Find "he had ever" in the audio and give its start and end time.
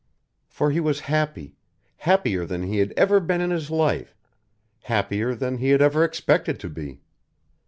2.63-3.19, 5.59-6.03